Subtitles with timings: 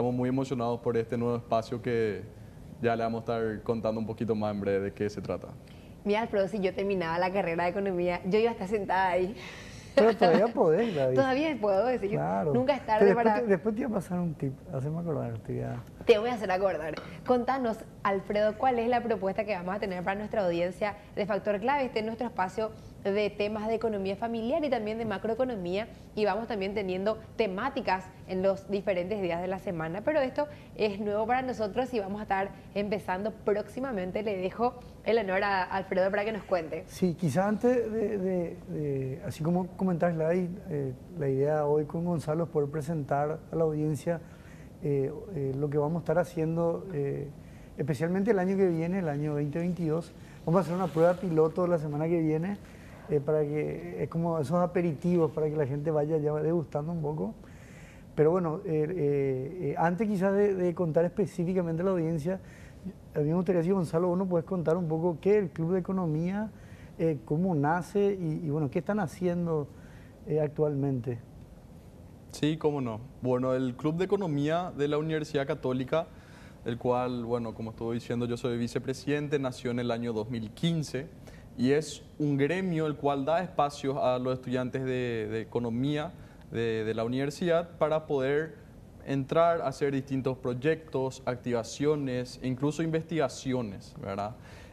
[0.00, 2.22] estamos muy emocionados por este nuevo espacio que
[2.80, 5.48] ya le vamos a estar contando un poquito más en breve de qué se trata.
[6.04, 9.36] Mira, Alfredo, si yo terminaba la carrera de economía, yo iba a estar sentada ahí.
[9.94, 11.16] Pero todavía podés, David.
[11.16, 12.12] Todavía puedo decir.
[12.12, 12.54] Claro.
[12.54, 13.40] Nunca es tarde después, para.
[13.40, 14.54] te, después te iba a pasar un tip.
[14.72, 15.36] Haceme acordar.
[15.40, 16.94] Te voy a- Te voy a hacer acordar.
[17.26, 21.60] Contanos, Alfredo, cuál es la propuesta que vamos a tener para nuestra audiencia de Factor
[21.60, 21.84] Clave.
[21.84, 22.70] Este es nuestro espacio
[23.04, 28.42] de temas de economía familiar y también de macroeconomía y vamos también teniendo temáticas en
[28.42, 30.02] los diferentes días de la semana.
[30.02, 34.22] Pero esto es nuevo para nosotros y vamos a estar empezando próximamente.
[34.22, 36.84] Le dejo el honor a Alfredo para que nos cuente.
[36.86, 42.50] Sí, quizá antes de, así como comentar Gladys, eh, la idea hoy con Gonzalo es
[42.50, 44.20] poder presentar a la audiencia
[44.82, 47.28] eh, eh, lo que vamos a estar haciendo, eh,
[47.76, 50.12] especialmente el año que viene, el año 2022.
[50.46, 52.56] Vamos a hacer una prueba piloto la semana que viene
[53.10, 57.02] eh, para que es como esos aperitivos para que la gente vaya ya degustando un
[57.02, 57.34] poco.
[58.14, 62.40] Pero bueno, eh, eh, eh, antes quizás de, de contar específicamente a la audiencia,
[63.14, 65.50] a mí me gustaría si Gonzalo, vos nos puedes contar un poco qué es el
[65.50, 66.50] Club de Economía,
[66.98, 69.68] eh, cómo nace y, y, bueno, qué están haciendo
[70.42, 71.18] actualmente.
[72.32, 73.00] Sí, cómo no.
[73.22, 76.06] Bueno, el Club de Economía de la Universidad Católica,
[76.66, 81.08] el cual, bueno, como estuve diciendo, yo soy vicepresidente, nació en el año 2015
[81.58, 86.12] y es un gremio el cual da espacios a los estudiantes de, economía
[86.50, 88.56] de, la universidad para poder
[89.06, 93.94] entrar a hacer distintos proyectos, activaciones, incluso investigaciones.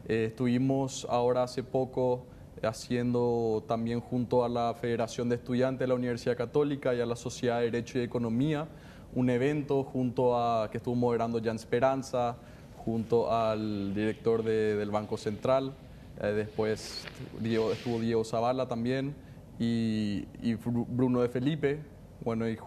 [0.08, 2.26] Eh, estuvimos ahora hace poco
[2.64, 7.16] haciendo también junto a la Federación de Estudiantes de la Universidad Católica y a la
[7.16, 8.68] Sociedad de Derecho y Economía
[9.16, 12.36] un evento junto a que estuvo moderando Jan Esperanza,
[12.78, 15.74] junto al director de- del Banco Central,
[16.22, 17.06] eh, después
[17.40, 19.16] Diego- estuvo Diego Zavala también
[19.60, 21.80] y, y Bru- Bruno de Felipe,
[22.24, 22.58] bueno, y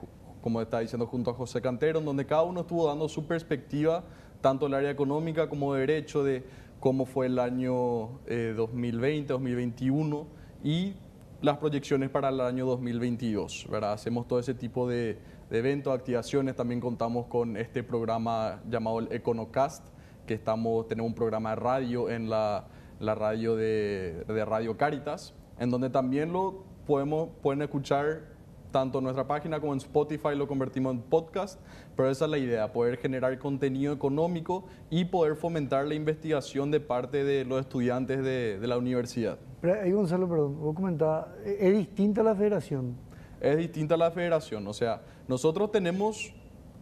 [0.43, 4.05] como está diciendo, junto a José Cantero, donde cada uno estuvo dando su perspectiva,
[4.41, 6.45] tanto del área económica como de derecho, de
[6.81, 10.27] cómo fue el año eh, 2020, 2021
[10.65, 10.95] y
[11.43, 13.67] las proyecciones para el año 2022.
[13.71, 13.93] ¿verdad?
[13.93, 15.19] Hacemos todo ese tipo de,
[15.51, 16.57] de eventos, activaciones.
[16.57, 19.87] También contamos con este programa llamado el Econocast,
[20.27, 22.67] que estamos, tenemos un programa de radio en la,
[23.01, 28.31] la radio de, de Radio Caritas, en donde también lo podemos, pueden escuchar
[28.71, 31.61] tanto en nuestra página como en Spotify lo convertimos en podcast,
[31.97, 36.81] pero esa es la idea, poder generar contenido económico y poder fomentar la investigación de
[36.81, 39.39] parte de los estudiantes de, de la universidad.
[39.61, 42.97] Pero ahí Gonzalo, perdón, vos comentabas, ¿es es distinta la federación?
[43.41, 46.33] Es distinta la federación, o sea, nosotros tenemos,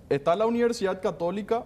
[0.08, 1.64] está la Universidad Católica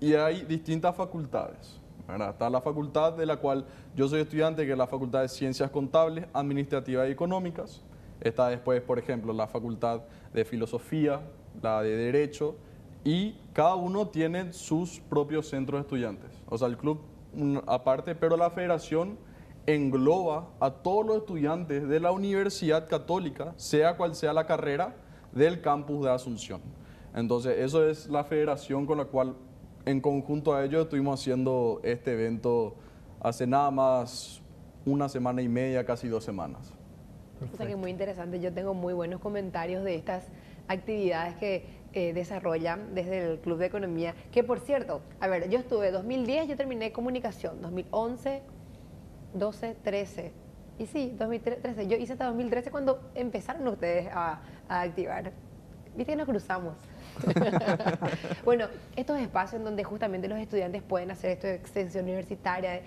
[0.00, 1.80] y hay distintas facultades.
[2.14, 5.70] Está la facultad de la cual yo soy estudiante, que es la Facultad de Ciencias
[5.70, 7.82] Contables, Administrativas y Económicas.
[8.20, 11.20] Está después, por ejemplo, la Facultad de Filosofía,
[11.62, 12.56] la de Derecho,
[13.04, 16.30] y cada uno tiene sus propios centros de estudiantes.
[16.48, 17.00] O sea, el club
[17.66, 19.16] aparte, pero la federación
[19.66, 24.96] engloba a todos los estudiantes de la Universidad Católica, sea cual sea la carrera,
[25.32, 26.60] del campus de Asunción.
[27.14, 29.34] Entonces, eso es la federación con la cual,
[29.84, 32.74] en conjunto a ellos, estuvimos haciendo este evento
[33.20, 34.42] hace nada más
[34.84, 36.72] una semana y media, casi dos semanas.
[37.52, 38.40] O sea que muy interesante.
[38.40, 40.24] Yo tengo muy buenos comentarios de estas
[40.68, 44.14] actividades que eh, desarrollan desde el Club de Economía.
[44.30, 48.42] Que por cierto, a ver, yo estuve 2010, yo terminé comunicación, 2011,
[49.34, 50.32] 12, 13.
[50.78, 51.88] Y sí, 2013.
[51.88, 55.32] Yo hice hasta 2013 cuando empezaron ustedes a, a activar.
[55.96, 56.74] Viste que nos cruzamos.
[58.44, 58.66] bueno,
[58.96, 62.82] estos espacios en donde justamente los estudiantes pueden hacer esto de extensión universitaria,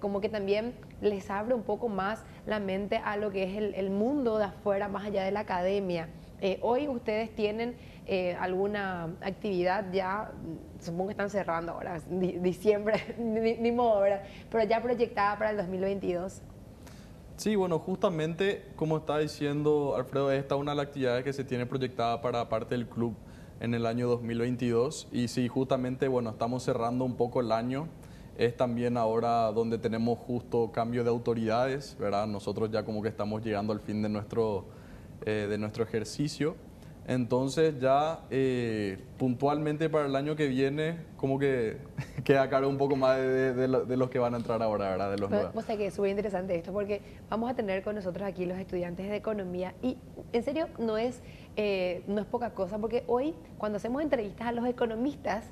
[0.00, 3.90] como que también les abre un poco más la mente a lo que es el,
[3.90, 6.08] mundo de afuera, más allá de la academia.
[6.40, 10.32] Eh, hoy ustedes tienen eh, alguna actividad ya,
[10.80, 14.02] supongo que están cerrando ahora, di- diciembre, ni, modo.
[14.50, 16.42] Pero ya proyectada para el 2022.
[17.36, 21.44] Sí, bueno, justamente como está diciendo Alfredo, esta es una de las actividades que se
[21.44, 23.14] tiene proyectada para parte del club
[23.62, 27.86] en el año 2022 y sí, justamente, bueno, estamos cerrando un poco el año.
[28.36, 32.26] Es también ahora donde tenemos justo cambio de autoridades, ¿verdad?
[32.26, 34.64] Nosotros ya como que estamos llegando al fin de nuestro,
[35.24, 36.56] eh, de nuestro ejercicio.
[37.06, 41.78] Entonces ya eh, puntualmente para el año que viene, como que
[42.24, 44.62] queda claro un poco más de, de- de lo- de los que van a entrar
[44.62, 45.10] ahora, ¿verdad?
[45.10, 45.64] De los Pero, nuevos.
[45.64, 48.56] O sea que es súper interesante esto porque vamos a tener con nosotros aquí los
[48.58, 49.96] estudiantes de economía y
[50.32, 51.22] en serio no es,
[51.56, 55.44] eh, no es poca cosa porque hoy cuando hacemos entrevistas a los economistas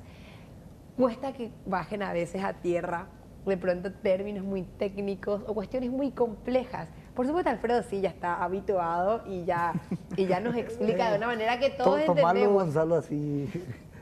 [0.97, 3.07] cuesta que bajen a veces a tierra
[3.45, 6.89] de pronto términos muy técnicos o cuestiones muy complejas.
[7.21, 9.73] Por supuesto Alfredo sí ya está habituado y ya,
[10.17, 12.63] y ya nos explica de una manera que todos To- Tomarlo entendemos.
[12.63, 13.47] Gonzalo así.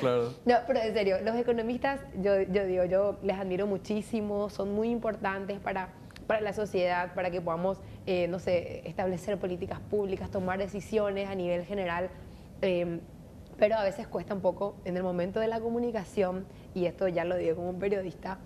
[0.00, 0.34] claro.
[0.44, 4.90] No, pero en serio, los economistas, yo, yo digo, yo les admiro muchísimo, son muy
[4.90, 5.88] importantes para,
[6.26, 11.34] para la sociedad, para que podamos, eh, no sé, establecer políticas públicas, tomar decisiones a
[11.34, 12.10] nivel general.
[12.60, 13.00] Eh,
[13.58, 16.44] pero a veces cuesta un poco en el momento de la comunicación,
[16.74, 18.36] y esto ya lo digo como un periodista,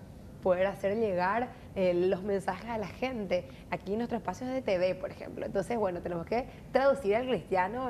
[0.45, 4.93] poder hacer llegar eh, los mensajes a la gente aquí en nuestros espacios de TV,
[4.93, 5.43] por ejemplo.
[5.43, 7.89] Entonces, bueno, tenemos que traducir al cristiano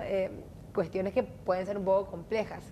[0.73, 2.71] cuestiones que pueden ser un poco complejas.